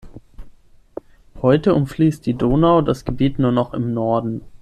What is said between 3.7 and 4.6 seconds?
im Norden.